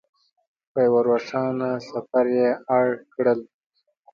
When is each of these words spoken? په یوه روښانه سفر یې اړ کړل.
په 0.71 0.79
یوه 0.87 1.01
روښانه 1.09 1.69
سفر 1.89 2.25
یې 2.37 2.49
اړ 2.77 2.87
کړل. 3.13 3.39